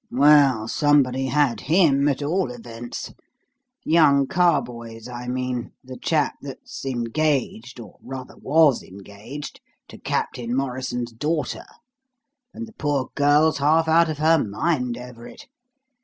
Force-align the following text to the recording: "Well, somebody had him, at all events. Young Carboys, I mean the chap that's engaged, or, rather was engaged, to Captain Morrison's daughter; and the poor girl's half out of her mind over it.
"Well, 0.09 0.67
somebody 0.67 1.27
had 1.27 1.59
him, 1.61 2.07
at 2.07 2.23
all 2.23 2.49
events. 2.49 3.13
Young 3.83 4.25
Carboys, 4.25 5.07
I 5.07 5.27
mean 5.27 5.73
the 5.83 5.95
chap 5.95 6.33
that's 6.41 6.83
engaged, 6.87 7.79
or, 7.79 7.99
rather 8.01 8.33
was 8.35 8.81
engaged, 8.81 9.61
to 9.89 9.99
Captain 9.99 10.55
Morrison's 10.57 11.11
daughter; 11.11 11.65
and 12.51 12.65
the 12.67 12.73
poor 12.73 13.09
girl's 13.13 13.59
half 13.59 13.87
out 13.87 14.09
of 14.09 14.17
her 14.17 14.43
mind 14.43 14.97
over 14.97 15.27
it. 15.27 15.45